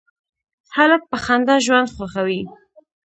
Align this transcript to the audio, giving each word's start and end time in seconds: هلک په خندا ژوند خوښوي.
هلک 0.75 1.01
په 1.11 1.17
خندا 1.23 1.55
ژوند 1.65 1.89
خوښوي. 1.95 2.41